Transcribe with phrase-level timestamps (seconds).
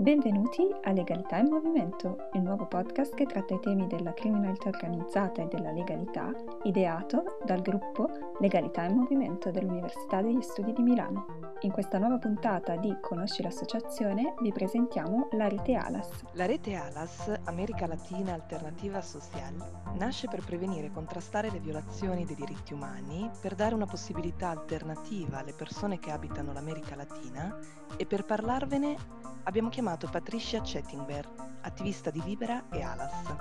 [0.00, 5.42] Benvenuti a Legalità in Movimento, il nuovo podcast che tratta i temi della criminalità organizzata
[5.42, 6.32] e della legalità,
[6.62, 8.08] ideato dal gruppo
[8.38, 11.50] Legalità in Movimento dell'Università degli Studi di Milano.
[11.60, 16.24] In questa nuova puntata di Conosci l'associazione vi presentiamo la rete ALAS.
[16.32, 19.54] La rete ALAS, America Latina Alternativa Social,
[19.98, 25.40] nasce per prevenire e contrastare le violazioni dei diritti umani, per dare una possibilità alternativa
[25.40, 27.54] alle persone che abitano l'America Latina
[27.98, 31.28] e per parlarvene abbiamo chiamato Patricia Chettingberg,
[31.62, 33.34] attivista di Libera e ALAS.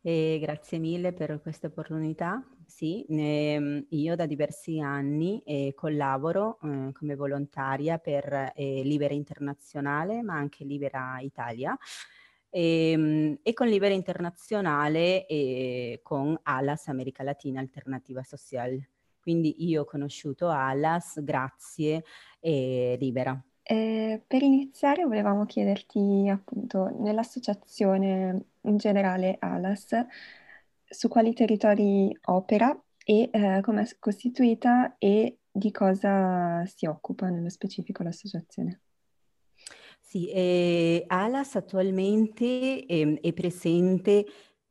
[0.00, 2.42] E grazie mille per questa opportunità.
[2.66, 10.22] Sì, eh, io da diversi anni eh, collaboro eh, come volontaria per eh, Libera Internazionale,
[10.22, 11.76] ma anche Libera Italia.
[12.50, 18.93] E, ehm, e con Libera Internazionale e con ALAS America Latina Alternativa Social.
[19.24, 22.04] Quindi io ho conosciuto ALAS grazie
[22.40, 23.42] e Libera.
[23.62, 29.96] Eh, per iniziare volevamo chiederti appunto nell'associazione in generale ALAS
[30.86, 37.48] su quali territori opera e eh, come è costituita e di cosa si occupa nello
[37.48, 38.80] specifico l'associazione.
[40.02, 44.26] Sì, eh, ALAS attualmente eh, è presente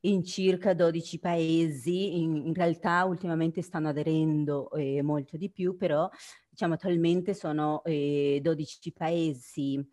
[0.06, 6.10] in circa 12 paesi, in, in realtà ultimamente stanno aderendo eh, molto di più, però
[6.50, 9.84] diciamo attualmente sono eh, 12 paesi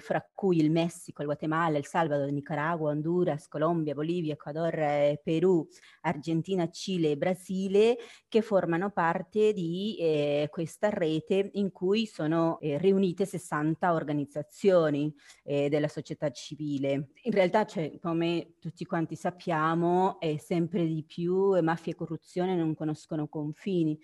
[0.00, 5.20] fra cui il Messico, il Guatemala, il Salvador, il Nicaragua, Honduras, Colombia, Bolivia, Ecuador, eh,
[5.22, 5.66] Perù,
[6.02, 12.78] Argentina, Cile e Brasile, che formano parte di eh, questa rete in cui sono eh,
[12.78, 17.10] riunite 60 organizzazioni eh, della società civile.
[17.22, 23.28] In realtà, cioè, come tutti quanti sappiamo, sempre di più mafia e corruzione non conoscono
[23.28, 23.98] confini.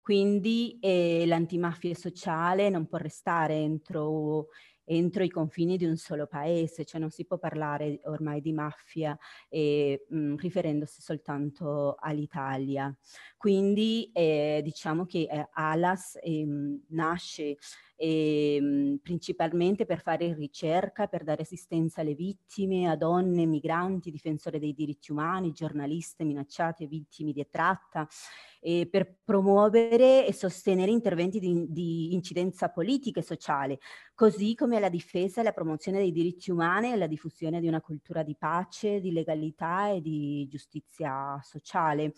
[0.00, 4.48] Quindi eh, l'antimafia sociale non può restare entro
[4.90, 9.16] entro i confini di un solo paese, cioè non si può parlare ormai di mafia
[9.48, 12.94] eh, mh, riferendosi soltanto all'Italia.
[13.36, 17.56] Quindi eh, diciamo che eh, ALAS ehm, nasce
[18.00, 24.72] ehm, principalmente per fare ricerca, per dare assistenza alle vittime, a donne, migranti, difensori dei
[24.72, 28.08] diritti umani, giornaliste minacciate, vittime di tratta,
[28.60, 33.78] eh, per promuovere e sostenere interventi di, di, incidenza politica e sociale,
[34.14, 37.80] così come la difesa e la promozione dei diritti umani e la diffusione di una
[37.82, 42.14] cultura di pace, di legalità e di giustizia sociale.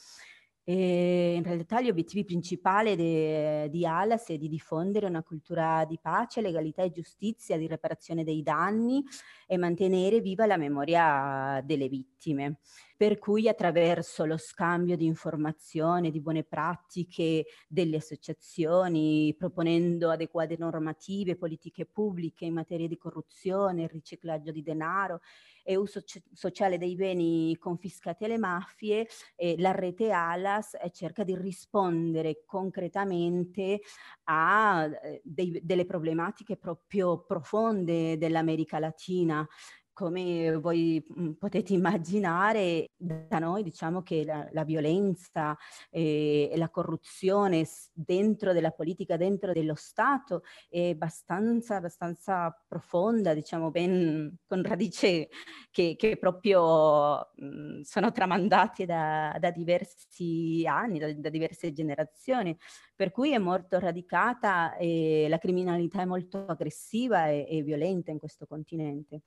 [0.64, 5.98] E in realtà gli obiettivi principali de, di ALAS è di diffondere una cultura di
[6.00, 9.02] pace, legalità e giustizia, di riparazione dei danni
[9.48, 12.58] e mantenere viva la memoria delle vittime.
[13.02, 21.34] Per cui attraverso lo scambio di informazioni, di buone pratiche delle associazioni, proponendo adeguate normative,
[21.34, 25.18] politiche pubbliche in materia di corruzione, riciclaggio di denaro
[25.64, 26.00] e uso
[26.32, 33.80] sociale dei beni confiscati alle mafie, eh, la rete ALAS eh, cerca di rispondere concretamente
[34.24, 39.44] a eh, dei, delle problematiche proprio profonde dell'America Latina
[39.92, 45.56] come voi mhmm, potete immaginare, da noi diciamo che la, la violenza
[45.90, 53.70] e, e, la corruzione dentro della politica, dentro dello Stato è abbastanza, abbastanza profonda, diciamo
[53.70, 55.28] ben con radici
[55.70, 62.56] che, che proprio mh, mhmm, sono tramandati da, da diversi anni, da, da, diverse generazioni,
[62.94, 68.18] per cui è molto radicata e la criminalità è molto aggressiva e, e violenta in
[68.18, 69.22] questo continente.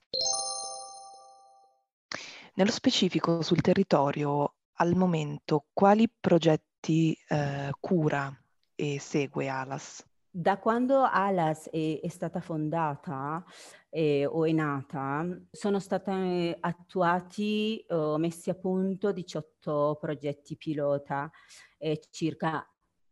[2.58, 8.34] Nello specifico sul territorio, al momento, quali progetti eh, cura
[8.74, 10.02] e segue ALAS?
[10.30, 13.44] Da quando ALAS è, è stata fondata
[13.90, 21.30] eh, o è nata, sono stati attuati o messi a punto 18 progetti pilota
[21.76, 22.66] eh, circa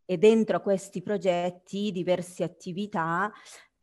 [0.06, 3.31] e dentro questi progetti diverse attività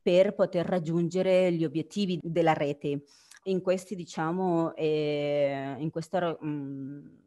[0.02, 3.04] per poter raggiungere gli obiettivi della rete
[3.44, 7.20] in questi, diciamo, eh, in questa mh, mhmm,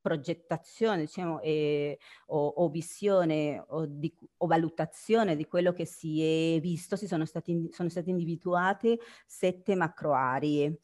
[0.00, 6.60] progettazione, diciamo, eh, o, o, visione o, di, o, valutazione di quello che si è
[6.60, 10.78] visto, si sono, stati, sono state individuate sette macro aree.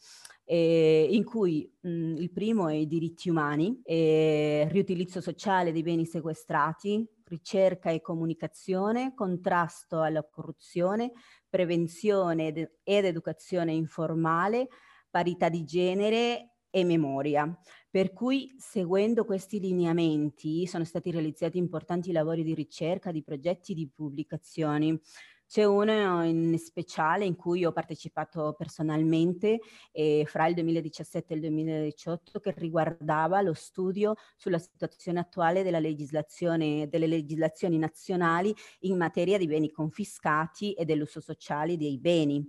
[0.45, 5.83] Eh, in cui mh, mhmm, il primo è i diritti umani, eh, riutilizzo sociale dei
[5.83, 11.13] beni sequestrati, ricerca e comunicazione, contrasto alla corruzione,
[11.49, 12.49] prevenzione
[12.83, 14.69] ed educazione informale,
[15.11, 17.59] parità di genere e memoria.
[17.91, 23.89] Per cui seguendo questi lineamenti sono stati realizzati importanti lavori di ricerca, di progetti, di
[23.89, 25.01] pubblicazioni.
[25.49, 29.61] C'è uno in speciale in cui ho partecipato personalmente
[29.93, 36.89] eh, fra il 2017 e il 2018 che riguardava lo studio sulla situazione attuale legislazione,
[36.89, 42.45] delle legislazioni nazionali in materia di beni confiscati e dell'uso sociale dei beni.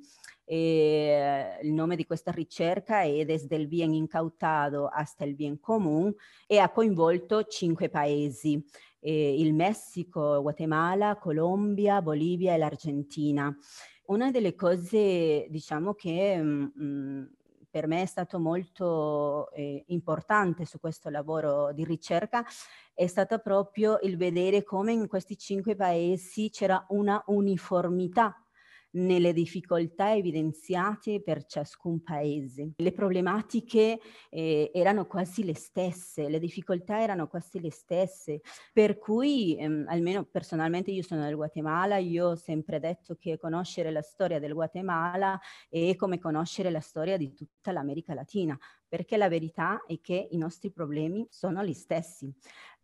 [0.50, 6.16] E il nome di questa ricerca è Desde el bien incautado hasta el bien común
[6.48, 8.66] e ha coinvolto cinque paesi
[9.00, 13.56] eh, il Messico, Guatemala, Colombia, Bolivia e l'Argentina.
[14.08, 17.24] Una delle cose, diciamo, che mh, mm, mm,
[17.70, 22.44] per me è stato molto eh, importante su questo lavoro di ricerca
[22.94, 28.47] è stato proprio il vedere come in questi cinque paesi c'era una uniformità
[28.92, 32.72] nelle difficoltà evidenziate per ciascun paese.
[32.78, 34.00] Le problematiche
[34.30, 38.42] eh, erano quasi le stesse, le difficoltà erano quasi le stesse,
[38.74, 43.92] per cui ehm, almeno personalmente io sono del Guatemala, io ho sempre detto che conoscere
[43.92, 45.39] la storia del Guatemala
[45.69, 48.57] è come conoscere la storia di tutta l'America Latina,
[48.88, 52.34] perché la verità è che i nostri problemi sono gli stessi.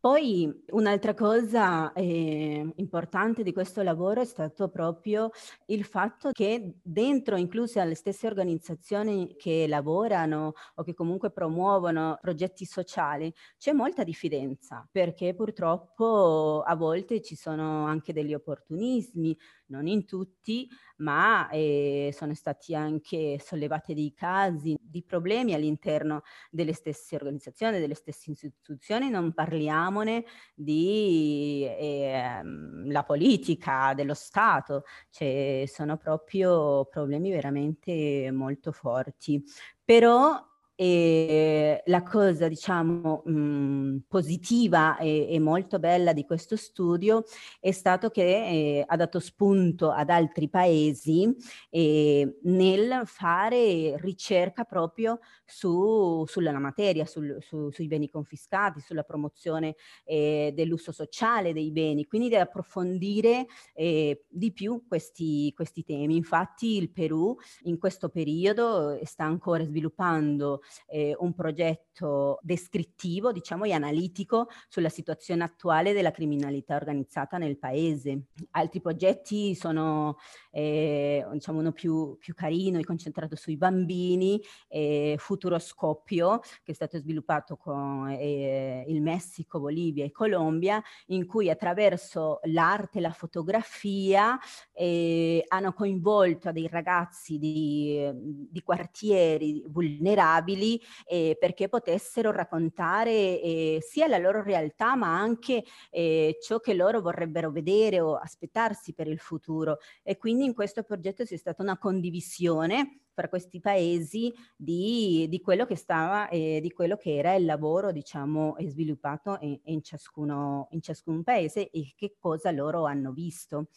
[0.04, 5.30] Poi un'altra cosa eh, importante di questo lavoro è stato proprio
[5.68, 12.66] il fatto che dentro, incluse alle stesse organizzazioni che lavorano o che comunque promuovono progetti
[12.66, 19.38] sociali, c'è molta diffidenza perché purtroppo a volte ci sono anche degli opportunismi,
[19.74, 26.22] non in tutti, ma eh, sono stati anche sollevati dei casi di problemi all'interno
[26.52, 32.42] delle stesse organizzazioni, delle stesse istituzioni, non parliamone di eh,
[32.86, 39.44] la politica, dello Stato, cioè sono proprio problemi veramente molto forti.
[39.84, 47.24] Però e la cosa, diciamo, mh, mhmm, positiva e, e, molto bella di questo studio
[47.60, 51.32] è stato che eh, ha dato spunto ad altri paesi
[51.70, 59.76] eh, nel fare ricerca proprio su, sulla materia, sul, su, sui beni confiscati, sulla promozione
[60.06, 66.16] eh, dell'uso sociale dei beni, quindi di approfondire eh, di più questi, questi temi.
[66.16, 73.74] Infatti il Perù in questo periodo sta ancora sviluppando eh, un progetto descrittivo, diciamo, e
[73.74, 78.28] analitico sulla situazione attuale della criminalità organizzata nel paese.
[78.52, 80.18] Altri progetti sono,
[80.52, 86.98] eh, diciamo, uno più, più carino e concentrato sui bambini, eh, Futuroscopio, che è stato
[86.98, 94.38] sviluppato con eh, il Messico, Bolivia e Colombia, in cui attraverso l'arte e la fotografia
[94.72, 103.80] eh, hanno coinvolto dei ragazzi di, di quartieri vulnerabili utili eh, perché potessero raccontare eh,
[103.82, 109.08] sia la loro realtà ma anche eh, ciò che loro vorrebbero vedere o aspettarsi per
[109.08, 109.78] il futuro.
[110.04, 115.66] E quindi in questo progetto c'è stata una condivisione fra questi paesi di, di, quello
[115.68, 120.82] che stava e di quello che era il lavoro diciamo sviluppato in, in, ciascuno, in
[120.82, 123.68] ciascun paese e che cosa loro hanno visto.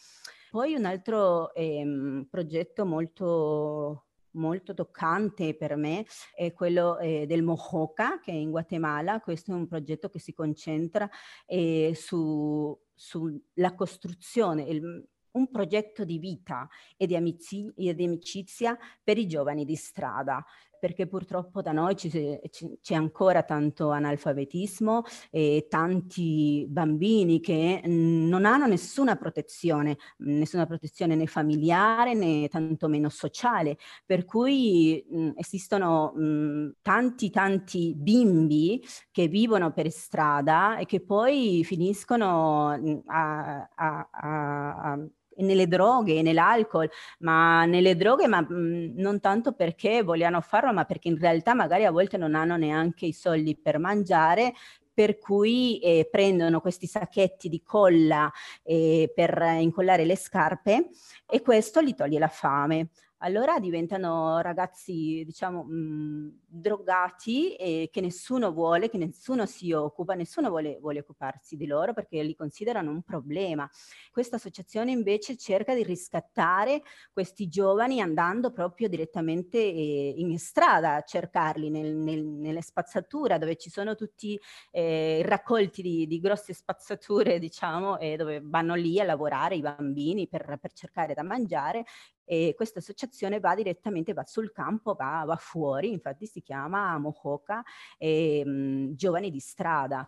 [0.51, 4.06] Poi un altro ehm, progetto molto
[4.37, 9.21] molto toccante per me è quello eh, del Mojoca che è in Guatemala.
[9.21, 11.09] Questo è un progetto che si concentra
[11.47, 18.77] eh, su, sulla costruzione, il, un progetto di vita e di, amici, e di amicizia
[19.03, 20.45] per i giovani di strada
[20.87, 25.03] perché purtroppo da noi c'è ancora tanto analfabetismo
[25.33, 33.79] e tanti bambini che non hanno nessuna protezione, nessuna protezione né familiare né tantomeno sociale,
[34.05, 41.65] per cui mh, esistono mh, tanti tanti bimbi che vivono per strada e che poi
[41.65, 42.69] finiscono
[43.07, 45.05] a, a, a,
[45.39, 46.89] nelle droghe nell'alcol,
[47.21, 51.55] ma nelle droghe ma mh, mhmm, non tanto perché vogliano farlo, ma perché in realtà
[51.55, 54.55] magari a volte non hanno neanche i soldi per mangiare
[54.97, 60.89] per cui eh, prendono questi sacchetti di colla eh, per incollare le scarpe
[61.29, 62.89] e questo gli toglie la fame
[63.27, 70.15] allora diventano ragazzi, diciamo, mh, mhmm, drogati e che nessuno vuole, che nessuno si occupa,
[70.15, 73.69] nessuno vuole, vuole, occuparsi di loro perché li considerano un problema.
[74.13, 81.03] Questa associazione invece cerca di riscattare questi giovani andando proprio direttamente eh, in strada a
[81.03, 84.39] cercarli nel, nel, nelle spazzature dove ci sono tutti
[84.71, 90.29] eh, raccolti di, di, grosse spazzature, diciamo, e dove vanno lì a lavorare i bambini
[90.29, 91.85] per, per cercare da mangiare
[92.27, 97.63] e questa associazione va direttamente, va sul campo, va, va fuori, infatti si chiama Mojoca
[97.97, 98.45] eh,
[98.91, 100.07] Giovani di Strada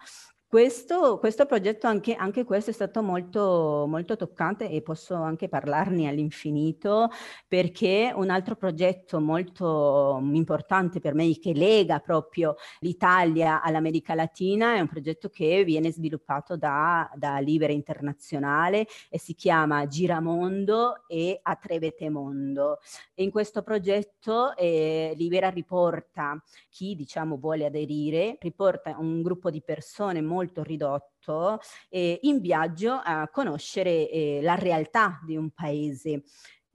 [0.51, 6.09] Questo, questo progetto, anche, anche, questo è stato molto, molto toccante e posso anche parlarne
[6.09, 7.11] all'infinito
[7.47, 14.81] perché un altro progetto molto importante per me che lega proprio l'Italia all'America Latina è
[14.81, 22.09] un progetto che viene sviluppato da, da Libera Internazionale e si chiama Giramondo e Atrevete
[22.09, 22.79] Mondo.
[23.17, 30.23] In questo progetto eh, Libera riporta chi diciamo vuole aderire, riporta un gruppo di persone
[30.23, 36.23] molto molto ridotto eh, in viaggio a conoscere eh, la realtà di un paese.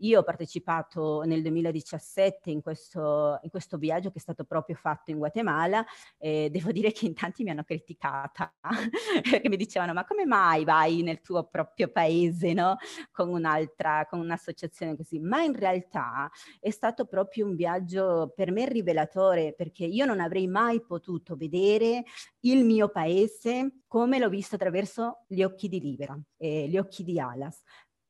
[0.03, 5.12] Io ho partecipato nel 2017 in questo, in questo viaggio che è stato proprio fatto
[5.12, 5.86] in Guatemala
[6.17, 8.53] e devo dire che in tanti mi hanno criticata
[9.31, 12.75] perché mi dicevano ma come mai vai nel tuo proprio paese no?
[13.12, 15.19] con un'altra, con un'associazione così?
[15.19, 16.29] Ma in realtà
[16.60, 22.03] è stato proprio un viaggio per me rivelatore perché io non avrei mai potuto vedere
[22.41, 27.22] il mio paese come l'ho visto attraverso gli occhi di Libera, eh, gli occhi di
[27.22, 27.62] Alas.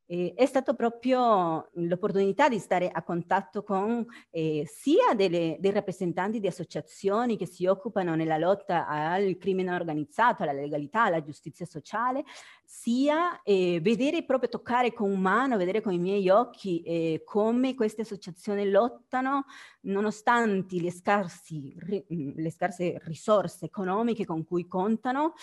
[0.06, 6.40] Eh, è stata proprio l'opportunità di stare a contatto con eh, sia delle, dei rappresentanti
[6.42, 12.24] di associazioni che si occupano nella lotta al crimine organizzato, alla legalità, alla giustizia sociale,
[12.66, 18.02] sia eh, vedere proprio toccare con mano, vedere con i miei occhi eh, come queste
[18.02, 19.46] associazioni lottano
[19.82, 21.76] nonostante le, scarsi,
[22.08, 25.34] le scarse risorse economiche con cui contano,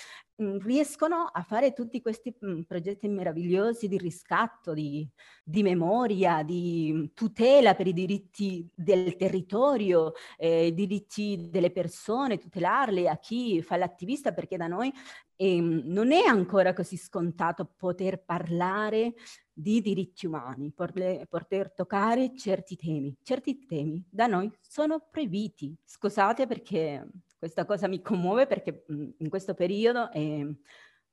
[0.61, 5.09] riescono a fare tutti questi mhmm, progetti meravigliosi di riscatto, di,
[5.44, 12.38] di, memoria, di mhmm, tutela per i diritti del territorio, eh, i diritti delle persone,
[12.38, 14.92] tutelarli a chi fa l'attivista, perché da noi
[15.37, 19.14] eh, non è ancora così scontato poter parlare
[19.52, 23.14] di diritti umani, poter toccare certi temi.
[23.23, 25.76] Certi temi da noi sono proibiti.
[25.85, 27.06] Scusate perché
[27.40, 30.47] questa cosa mi commuove perché mhmm, in questo periodo eh,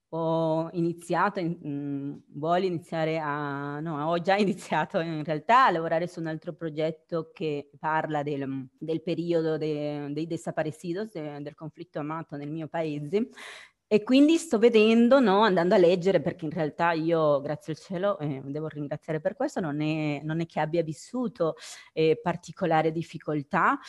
[0.09, 6.05] ho iniziato, mh, mhmm, voglio iniziare a, no, ho già iniziato in realtà a lavorare
[6.07, 11.55] su un altro progetto che parla del, mhmm, del periodo de, dei desaparecidos, de, del
[11.55, 13.29] conflitto armato nel mio paese.
[13.89, 18.19] E quindi sto vedendo, no, andando a leggere, perché in realtà io, grazie al cielo,
[18.19, 21.55] eh, devo ringraziare per questo, non è, non è che abbia vissuto
[21.93, 23.79] eh, particolare difficoltà,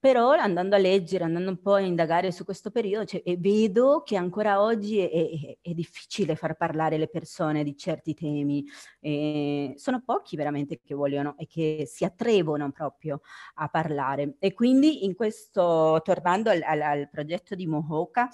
[0.00, 4.16] però andando a leggere, andando un po' a indagare su questo periodo, cioè, vedo che
[4.16, 8.64] ancora oggi è, è, è, difficile far parlare le persone di certi temi.
[9.00, 13.20] Eh, sono pochi veramente che vogliono e che si atrevono proprio
[13.54, 14.36] a parlare.
[14.38, 18.28] E quindi in questo, tornando al, al, al progetto di Mohoka,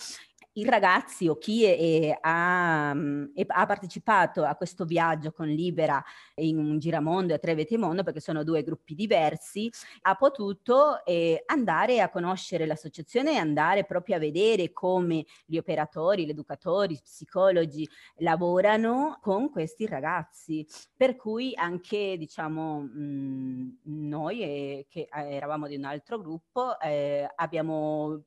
[0.54, 2.94] i ragazzi o chi è, è, ha,
[3.34, 6.02] è, ha, partecipato a questo viaggio con Libera
[6.37, 9.70] in Giramondo e a Trevetemondo, perché sono due gruppi diversi,
[10.02, 16.26] ha potuto eh, andare a conoscere l'associazione e andare proprio a vedere come gli operatori,
[16.26, 20.66] gli educatori, gli psicologi lavorano con questi ragazzi.
[20.96, 28.25] Per cui anche, diciamo, mh, noi eh, che eravamo di un altro gruppo eh, abbiamo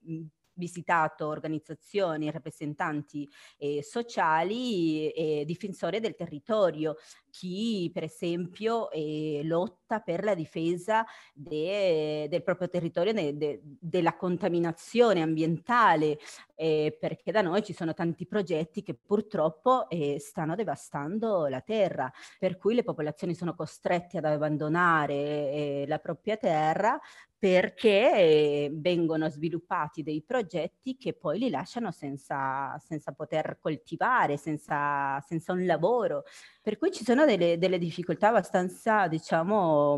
[0.58, 6.96] visitato organizzazioni, rappresentanti eh, sociali e difensori del territorio,
[7.38, 14.16] chi per esempio eh, lotta per la difesa de, del proprio territorio, de, de, della
[14.16, 16.18] contaminazione ambientale,
[16.56, 22.12] eh, perché da noi ci sono tanti progetti che purtroppo eh, stanno devastando la terra,
[22.40, 27.00] per cui le popolazioni sono costrette ad abbandonare eh, la propria terra
[27.40, 35.54] perché vengono sviluppati dei progetti che poi li lasciano senza, senza poter coltivare, senza, senza,
[35.54, 36.24] un lavoro.
[36.68, 39.98] Per cui ci sono delle, delle difficoltà abbastanza, diciamo,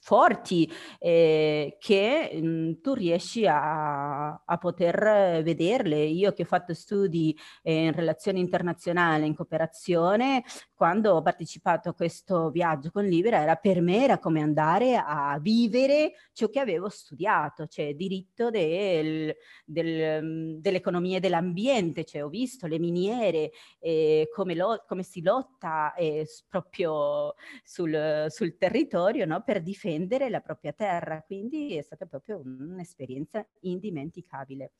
[0.00, 5.96] forti eh, che mh, mm, tu riesci a, a, poter vederle.
[6.04, 11.94] Io che ho fatto studi eh, in relazioni internazionali, in cooperazione, quando ho partecipato a
[11.94, 16.88] questo viaggio con Libera, era per me era come andare a vivere ciò che avevo
[16.88, 23.50] studiato, cioè diritto del, del, mm, dell'economia e dell'ambiente, cioè ho visto le miniere,
[23.80, 29.42] eh, come, lo, come, si lotta eh, proprio sul, sul territorio no?
[29.42, 34.72] per difendere difendere la propria terra, quindi è stata proprio un'esperienza indimenticabile.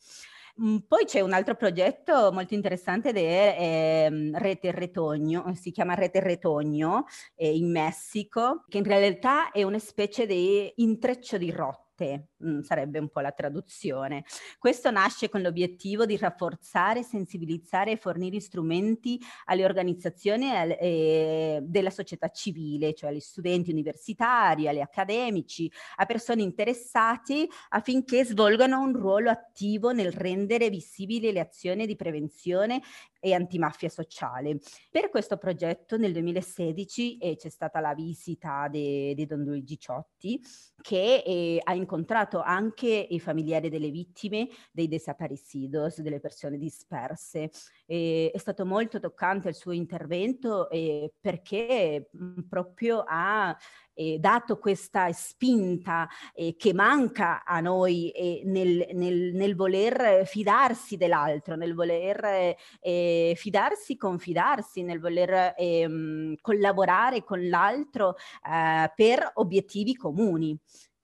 [0.60, 5.94] Mm, poi c'è un altro progetto molto interessante ed è eh, Rete Retogno, si chiama
[5.94, 11.87] Rete Retogno eh, in Messico, che in realtà è una specie di intreccio di rotta
[11.98, 14.24] arte, mm, sarebbe un po' la traduzione.
[14.58, 20.46] Questo nasce con l'obiettivo di rafforzare, sensibilizzare e fornire strumenti alle organizzazioni
[20.78, 28.80] eh, della società civile, cioè agli studenti universitari, agli accademici, a persone interessate affinché svolgano
[28.80, 32.80] un ruolo attivo nel rendere visibili le azioni di prevenzione
[33.20, 34.58] e antimafia sociale.
[34.90, 40.40] Per questo progetto nel 2016 eh, c'è stata la visita di Don Luigi Ciotti
[40.80, 47.50] che eh, ha incontrato anche i familiari delle vittime dei desaparecidos, delle persone disperse.
[47.86, 53.56] E è stato molto toccante il suo intervento eh, perché mm, proprio ha
[53.98, 60.96] eh, dato questa spinta eh, che manca a noi eh, nel, nel, nel, voler fidarsi
[60.96, 69.96] dell'altro, nel voler eh, fidarsi, confidarsi, nel voler ehm, collaborare con l'altro eh, per obiettivi
[69.96, 70.56] comuni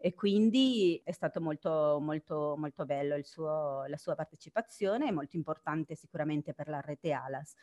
[0.05, 6.53] e quindi è stato molto, molto, molto bello suo, la sua partecipazione, molto importante sicuramente
[6.53, 7.55] per la rete ALAS.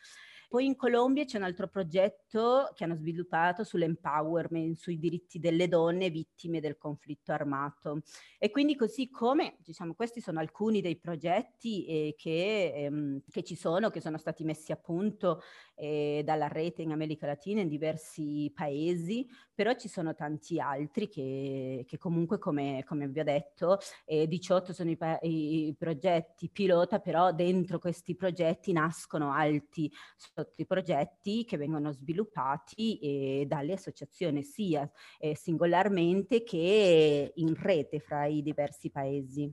[0.52, 6.10] Poi in Colombia c'è un altro progetto che hanno sviluppato sull'empowerment, sui diritti delle donne
[6.10, 8.02] vittime del conflitto armato.
[8.38, 13.54] E quindi così come, diciamo, questi sono alcuni dei progetti eh, che, ehm, che, ci
[13.54, 15.40] sono, che sono stati messi a punto
[15.74, 21.84] eh, dalla rete in America Latina in diversi paesi, però ci sono tanti altri che,
[21.86, 27.32] che comunque, come, come, vi ho detto, eh, 18 sono i, i, progetti pilota, però
[27.32, 29.90] dentro questi progetti nascono altri
[30.42, 38.00] sotto i progetti che vengono sviluppati eh, dalle associazioni sia eh, singolarmente che in rete
[38.00, 39.52] fra i diversi paesi.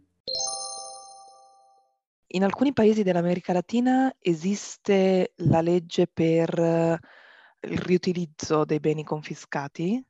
[2.31, 7.00] In alcuni paesi dell'America Latina esiste la legge per
[7.62, 10.03] il riutilizzo dei beni confiscati?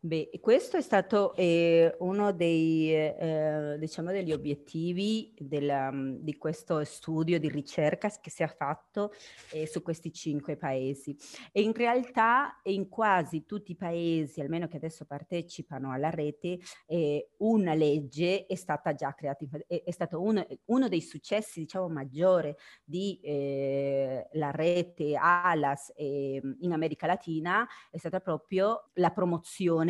[0.00, 7.40] Beh, questo è stato eh, uno dei, eh, diciamo degli obiettivi della, di questo studio
[7.40, 9.10] di ricerca che si è fatto
[9.50, 11.16] eh, su questi cinque paesi.
[11.50, 17.30] E in realtà in quasi tutti i paesi, almeno che adesso partecipano alla rete, eh,
[17.38, 22.56] una legge è stata già creata, è, è stato uno, uno, dei successi, diciamo, maggiore
[22.84, 29.86] di eh, la rete ALAS ehm, in America Latina è stata proprio la promozione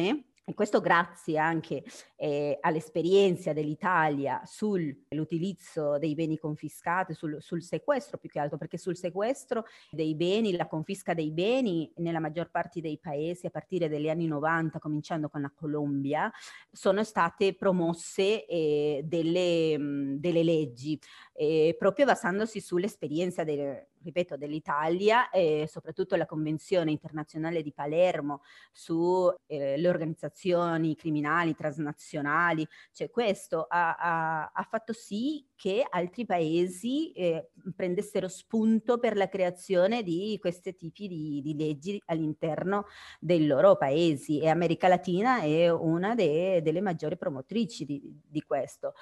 [0.48, 1.84] e questo grazie anche
[2.16, 8.96] eh, all'esperienza dell'Italia sull'utilizzo dei beni confiscati, sul, sul, sequestro più che altro, perché sul
[8.96, 14.08] sequestro dei beni, la confisca dei beni nella maggior parte dei paesi a partire dagli
[14.08, 16.32] anni 90, cominciando con la Colombia,
[16.72, 20.98] sono state promosse eh, delle, mh, delle, leggi,
[21.34, 29.36] eh, proprio basandosi sull'esperienza delle ripeto, dell'Italia e soprattutto la Convenzione internazionale di Palermo sulle
[29.46, 37.50] eh, organizzazioni criminali transnazionali, cioè questo ha, ha, ha, fatto sì che altri paesi eh,
[37.74, 42.86] prendessero spunto per la creazione di questi tipi di, di, leggi all'interno
[43.18, 48.94] dei loro paesi e America Latina è una de, delle maggiori promotrici di, di questo.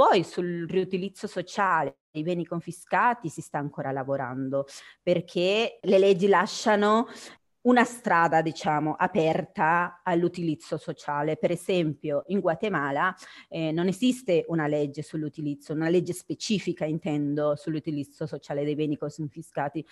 [0.00, 4.64] Poi sul riutilizzo sociale dei beni confiscati si sta ancora lavorando
[5.02, 7.06] perché le leggi lasciano
[7.62, 11.36] una strada, diciamo, aperta all'utilizzo sociale.
[11.36, 13.14] Per esempio, in Guatemala
[13.48, 19.84] eh, non esiste una legge sull'utilizzo, una legge specifica, intendo, sull'utilizzo sociale dei beni confiscati.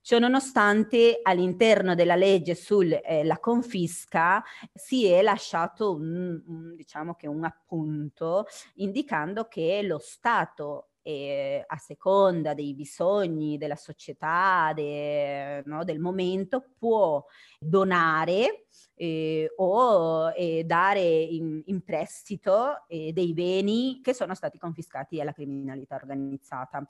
[0.00, 8.46] Ciononostante, all'interno della legge sulla eh, confisca si è lasciato un, un, diciamo un appunto
[8.76, 16.72] indicando che lo Stato e a seconda dei bisogni della società, de, no, del momento,
[16.78, 17.24] può
[17.58, 25.20] donare eh, o eh, dare in, in prestito eh, dei beni che sono stati confiscati
[25.20, 26.84] alla criminalità organizzata.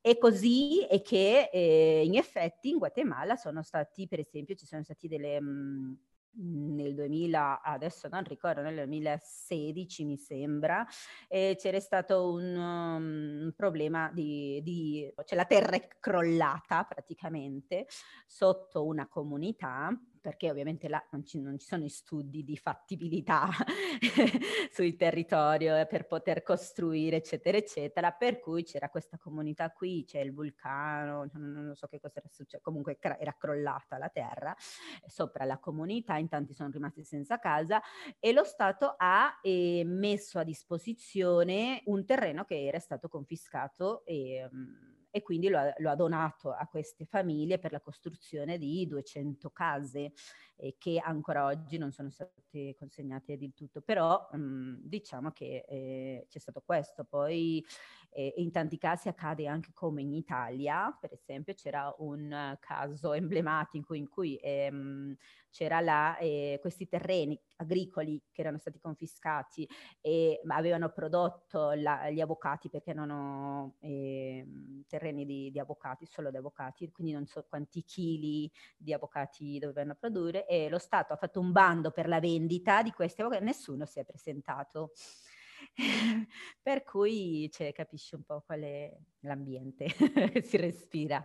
[0.00, 4.82] E così è che eh, in effetti in Guatemala sono stati, per esempio, ci sono
[4.84, 5.40] stati delle...
[5.40, 5.92] Mh, mm,
[6.38, 10.86] nel 2000, adesso non ricordo, nel 2016 mi sembra,
[11.28, 17.86] eh, c'era stato un, um, problema di, di, cioè la terra è crollata praticamente
[18.26, 19.90] sotto una comunità
[20.26, 23.48] perché ovviamente là non ci, non ci sono studi di fattibilità
[24.72, 30.18] sul territorio eh, per poter costruire, eccetera, eccetera, per cui c'era questa comunità qui, c'è
[30.18, 34.52] il vulcano, non, so che cosa era successo, comunque era crollata la terra
[35.06, 37.80] sopra la comunità, in tanti sono rimasti senza casa
[38.18, 44.48] e lo Stato ha eh, messo a disposizione un terreno che era stato confiscato e...
[44.50, 48.86] Um, e quindi lo ha, lo ha, donato a queste famiglie per la costruzione di
[48.86, 50.12] 200 case
[50.56, 53.80] e che ancora oggi non sono state consegnate del tutto.
[53.82, 57.04] Però mh, mm, diciamo che eh, c'è stato questo.
[57.04, 57.64] Poi
[58.10, 63.94] eh, in tanti casi accade anche come in Italia, per esempio c'era un caso emblematico
[63.94, 65.14] in cui ehm,
[65.50, 69.66] c'era eh, questi terreni agricoli che erano stati confiscati
[70.00, 74.46] e avevano prodotto la, gli avvocati perché erano eh,
[74.86, 79.94] terreni di, di, avvocati, solo di avvocati, quindi non so quanti chili di avvocati dovevano
[79.94, 83.84] produrre e lo Stato ha fatto un bando per la vendita di questi avvocati, nessuno
[83.86, 84.92] si è presentato.
[86.62, 89.86] per cui cioè, capisci un po' qual è l'ambiente
[90.32, 91.24] che si respira.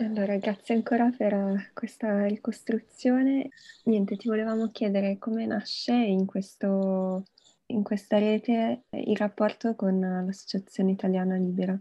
[0.00, 3.48] Allora, grazie ancora per questa ricostruzione.
[3.84, 7.24] Niente, ti volevamo chiedere come nasce in, questo,
[7.66, 11.76] in questa rete il rapporto con l'Associazione Italiana Libera.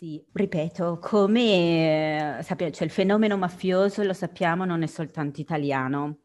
[0.00, 6.18] Sì, ripeto, come sappiamo, cioè il fenomeno mafioso, lo sappiamo, non è soltanto italiano.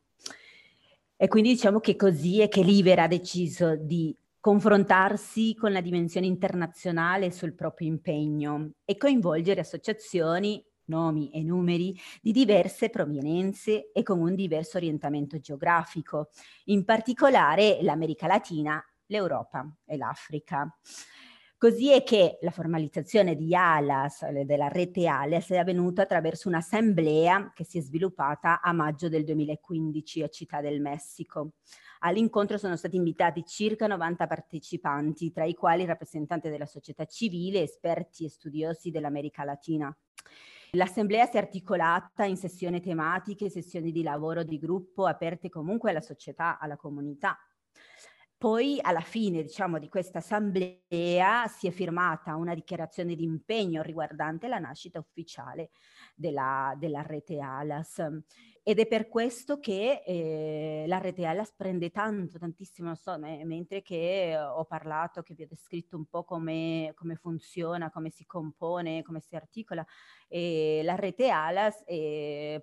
[1.16, 6.28] E quindi diciamo che così è che Libera ha deciso di confrontarsi con la dimensione
[6.28, 14.20] internazionale sul proprio impegno e coinvolgere associazioni nomi e numeri di diverse provenienze e con
[14.20, 16.30] un diverso orientamento geografico,
[16.66, 20.78] in particolare l'America Latina, l'Europa e l'Africa.
[21.64, 27.64] Così è che la formalizzazione di ALAS, della rete ALAS, è avvenuta attraverso un'assemblea che
[27.64, 31.54] si è sviluppata a maggio del 2015 a Città del Messico.
[32.00, 38.26] All'incontro sono stati invitati circa 90 partecipanti, tra i quali rappresentanti della società civile, esperti
[38.26, 39.98] e studiosi dell'America Latina.
[40.72, 46.02] L'assemblea si è articolata in sessioni tematiche, sessioni di lavoro di gruppo aperte comunque alla
[46.02, 47.38] società, alla comunità.
[48.44, 54.50] Poi alla fine diciamo, di questa assemblea si è firmata una dichiarazione di impegno riguardante
[54.50, 55.70] la nascita ufficiale
[56.14, 58.06] della, della rete ALAS.
[58.62, 63.46] Ed è per questo che eh, la rete Hellas prende tanto, tantissimo, non so, me,
[63.46, 68.26] mentre che ho parlato, che vi ho descritto un po' come, come funziona, come si
[68.26, 69.86] compone, come si articola,
[70.28, 72.62] e la rete Alas eh,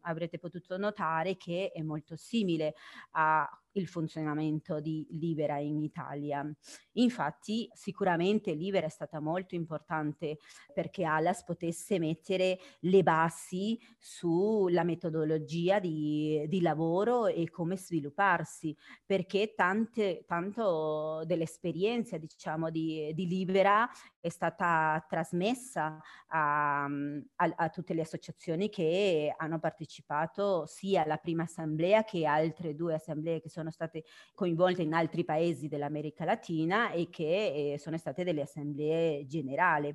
[0.00, 2.74] avrete potuto notare che è molto simile
[3.12, 6.48] a il funzionamento di Libera in Italia.
[6.92, 10.38] Infatti sicuramente Libera è stata molto importante
[10.72, 19.54] perché Alas potesse mettere le basi sulla metodologia di, di lavoro e come svilupparsi, perché
[19.54, 23.88] tante, tanto dell'esperienza diciamo di, di Libera
[24.22, 31.42] è stata trasmessa a, a, a, tutte le associazioni che hanno partecipato sia alla prima
[31.42, 37.08] assemblea che altre due assemblee che sono state coinvolte in altri paesi dell'America Latina e
[37.10, 39.92] che eh, sono state delle assemblee generali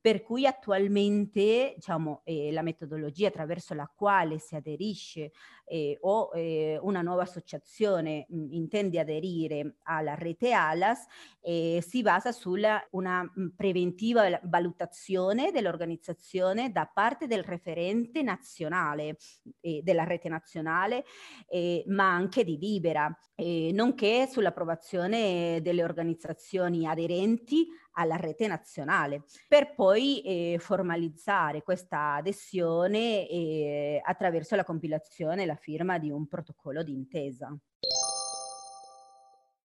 [0.00, 5.32] per cui attualmente diciamo, eh, la metodologia attraverso la quale si aderisce
[5.66, 11.04] eh, o eh, una nuova associazione mh, intende aderire alla rete ALAS
[11.40, 19.16] eh, si basa sulla una mh, preventiva valutazione dell'organizzazione da parte del referente nazionale
[19.60, 21.04] eh, della rete nazionale
[21.48, 30.22] eh, ma anche di Libera nonché sull'approvazione delle organizzazioni aderenti alla rete nazionale, per poi
[30.22, 37.56] eh, formalizzare questa adesione eh, attraverso la compilazione e la firma di un protocollo d'intesa.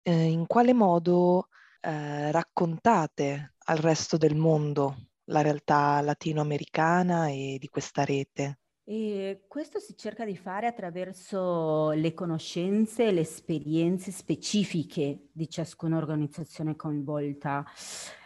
[0.02, 1.48] Eh, in quale modo
[1.82, 8.60] eh, raccontate al resto del mondo la realtà latinoamericana e di questa rete?
[8.88, 15.98] E questo si cerca di fare attraverso le conoscenze e le esperienze specifiche di ciascuna
[15.98, 17.66] organizzazione coinvolta.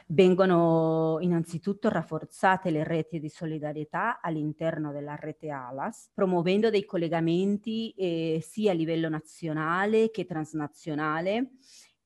[0.08, 8.44] Vengono innanzitutto rafforzate le reti di solidarietà all'interno della rete ALAS, promuovendo dei collegamenti eh,
[8.44, 11.52] sia a livello nazionale che transnazionale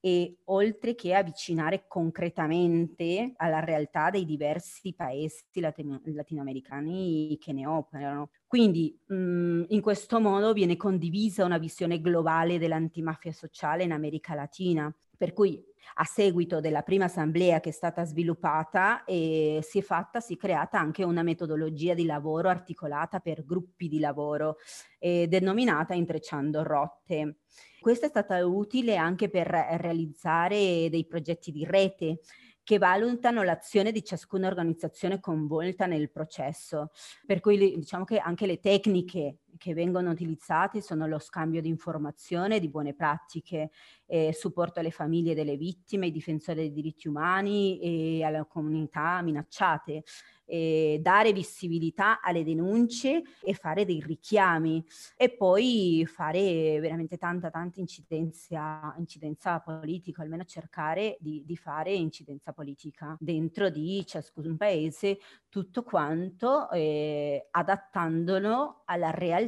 [0.05, 8.31] e oltre che avvicinare concretamente alla realtà dei diversi paesi latino- latinoamericani che ne operano.
[8.45, 14.33] Quindi mh, mhmm, in questo modo viene condivisa una visione globale dell'antimafia sociale in America
[14.35, 15.63] Latina, per cui
[15.95, 20.37] a seguito della prima assemblea che è stata sviluppata eh, si è fatta, si è
[20.37, 24.57] creata anche una metodologia di lavoro articolata per gruppi di lavoro
[24.99, 27.37] eh, denominata Intrecciando Rotte.
[27.79, 32.19] Questa è stata utile anche per realizzare dei progetti di rete
[32.63, 36.91] che valutano l'azione di ciascuna organizzazione coinvolta nel processo.
[37.25, 42.59] Per cui diciamo che anche le tecniche che vengono utilizzate sono lo scambio di informazione,
[42.59, 43.71] di buone pratiche,
[44.05, 50.03] eh, supporto alle famiglie delle vittime, ai difensori dei diritti umani e alle comunità minacciate.
[50.45, 54.83] eh, dare visibilità alle denunce e fare dei richiami
[55.15, 62.51] e poi fare veramente tanta tanta incidenza, incidenza politica, almeno cercare di, di fare incidenza
[62.53, 69.42] politica dentro di ciascun paese, tutto quanto eh, adattandolo alla realtà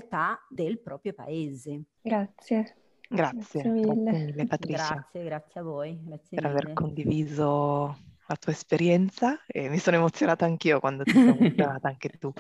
[0.50, 1.84] del proprio paese.
[2.02, 2.78] Grazie.
[3.08, 4.94] Grazie, grazie mille Patricia.
[4.94, 6.00] Grazie, grazie a voi.
[6.02, 6.60] Grazie per mille.
[6.60, 12.10] aver condiviso la tua esperienza e mi sono emozionata anch'io quando ti sei emozionata anche
[12.18, 12.34] tu.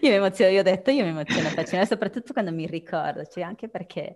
[0.00, 3.42] io mi emoziono, io ho detto, io mi emoziono facendo, soprattutto quando mi ricordo, cioè
[3.42, 4.14] anche perché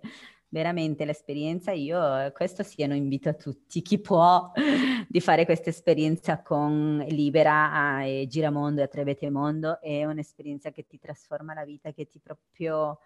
[0.53, 4.51] veramente l'esperienza, io questo sia un invito a tutti, chi può
[5.09, 10.99] di fare questa esperienza con Libera e Giramondo e Attrevete Mondo è un'esperienza che ti
[10.99, 12.99] trasforma la vita, che ti proprio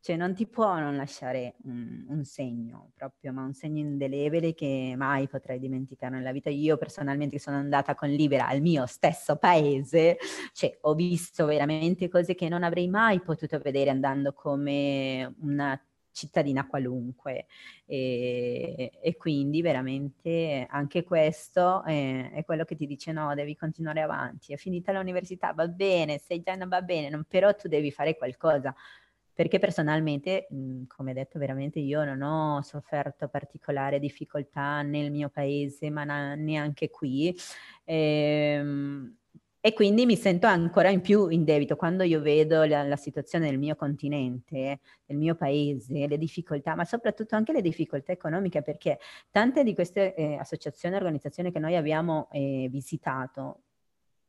[0.00, 4.94] cioè non ti può non lasciare un, un, segno proprio, ma un segno indelebile che
[4.96, 6.48] mai potrai dimenticare nella vita.
[6.48, 10.16] Io personalmente sono andata con Libera al mio stesso paese,
[10.52, 15.76] cioè ho visto veramente cose che non avrei mai potuto vedere andando come una
[16.16, 17.46] cittadina qualunque
[17.84, 24.00] e, e, quindi veramente anche questo è, è, quello che ti dice no, devi continuare
[24.00, 27.90] avanti, è finita l'università, va bene, sei già non va bene, non, però tu devi
[27.90, 28.74] fare qualcosa,
[29.34, 30.48] perché personalmente,
[30.86, 37.36] come detto, veramente io non ho sofferto particolare difficoltà nel mio paese, ma neanche qui.
[37.84, 39.14] Ehm,
[39.66, 43.50] e quindi mi sento ancora in più in debito quando io vedo la, la, situazione
[43.50, 49.00] del mio continente, del mio paese, le difficoltà, ma soprattutto anche le difficoltà economiche, perché
[49.28, 53.62] tante di queste eh, associazioni e organizzazioni che noi abbiamo eh, visitato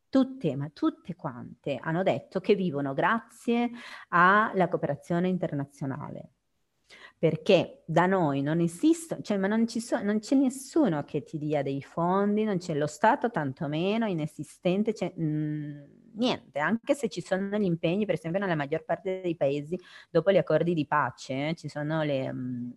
[0.10, 3.70] tutte, ma tutte quante hanno detto che vivono grazie
[4.08, 6.32] alla cooperazione internazionale.
[7.20, 11.40] Perché da noi non esiste, cioè, ma non, ci so, non c'è nessuno che ti
[11.40, 17.10] dia dei fondi, non c'è lo Stato, tantomeno inesistente, c'è, mh, mm, niente, anche se
[17.10, 19.80] ci sono gli impegni, per esempio nella maggior parte dei paesi,
[20.12, 22.32] dopo gli accordi di pace, eh, ci sono le...
[22.32, 22.72] Mh, mm,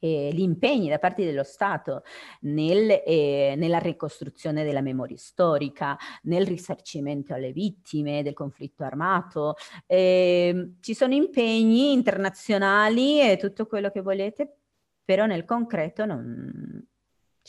[0.00, 2.02] eh, gli impegni da parte dello Stato
[2.40, 9.54] nel, eh, nella ricostruzione della memoria storica, nel risarcimento alle vittime del conflitto armato.
[9.86, 14.56] Eh, ci sono impegni internazionali e tutto quello che volete,
[15.04, 16.88] però nel concreto non,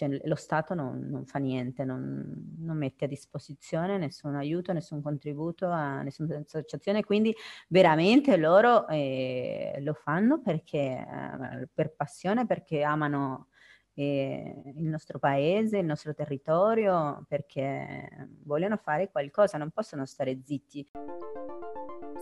[0.01, 4.99] cioè, lo Stato non, non fa niente, non, non, mette a disposizione nessun aiuto, nessun
[5.01, 7.35] contributo a nessuna associazione, quindi
[7.67, 13.49] veramente loro eh, lo fanno perché, eh, per passione, perché amano
[13.93, 20.89] eh, il nostro paese, il nostro territorio, perché vogliono fare qualcosa, non possono stare zitti.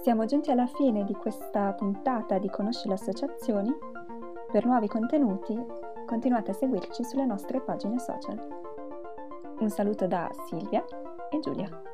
[0.01, 3.71] Siamo giunti alla fine di questa puntata di Conosci le associazioni.
[4.51, 5.78] Per nuovi contenuti
[6.09, 8.35] continuate a seguirci sulle nostre pagine social.
[9.59, 10.83] Un saluto da Silvia
[11.29, 11.88] e Giulia.